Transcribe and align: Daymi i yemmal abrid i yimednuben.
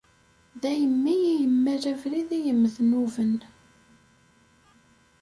Daymi 0.61 1.15
i 1.31 1.33
yemmal 1.41 1.83
abrid 1.91 2.29
i 2.37 2.39
yimednuben. 2.45 3.35